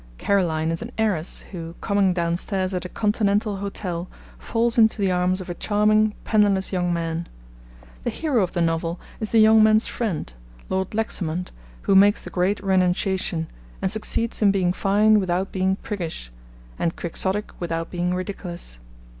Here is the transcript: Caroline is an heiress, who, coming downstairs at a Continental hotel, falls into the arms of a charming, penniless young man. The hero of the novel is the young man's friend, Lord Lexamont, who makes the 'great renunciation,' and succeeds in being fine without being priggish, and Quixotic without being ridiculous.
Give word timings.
Caroline 0.17 0.71
is 0.71 0.81
an 0.81 0.91
heiress, 0.97 1.41
who, 1.51 1.75
coming 1.79 2.11
downstairs 2.11 2.73
at 2.73 2.85
a 2.85 2.89
Continental 2.89 3.57
hotel, 3.57 4.07
falls 4.39 4.75
into 4.75 4.99
the 4.99 5.11
arms 5.11 5.39
of 5.41 5.47
a 5.47 5.53
charming, 5.53 6.15
penniless 6.23 6.73
young 6.73 6.91
man. 6.91 7.27
The 8.03 8.09
hero 8.09 8.41
of 8.41 8.53
the 8.53 8.63
novel 8.63 8.99
is 9.19 9.29
the 9.29 9.37
young 9.37 9.61
man's 9.61 9.85
friend, 9.85 10.33
Lord 10.69 10.95
Lexamont, 10.95 11.51
who 11.83 11.93
makes 11.93 12.23
the 12.23 12.31
'great 12.31 12.63
renunciation,' 12.63 13.45
and 13.79 13.91
succeeds 13.91 14.41
in 14.41 14.49
being 14.49 14.73
fine 14.73 15.19
without 15.19 15.51
being 15.51 15.75
priggish, 15.83 16.31
and 16.79 16.95
Quixotic 16.95 17.51
without 17.59 17.91
being 17.91 18.15
ridiculous. 18.15 18.79